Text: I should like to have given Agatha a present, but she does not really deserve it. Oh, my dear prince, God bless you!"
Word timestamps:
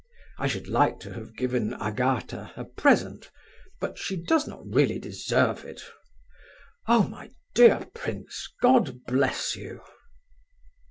I 0.39 0.47
should 0.47 0.67
like 0.67 0.99
to 1.01 1.13
have 1.13 1.35
given 1.37 1.75
Agatha 1.75 2.51
a 2.57 2.65
present, 2.65 3.29
but 3.79 3.99
she 3.99 4.17
does 4.17 4.47
not 4.47 4.65
really 4.65 4.97
deserve 4.97 5.63
it. 5.63 5.83
Oh, 6.87 7.03
my 7.07 7.29
dear 7.53 7.85
prince, 7.93 8.49
God 8.63 9.05
bless 9.05 9.55
you!" 9.55 9.79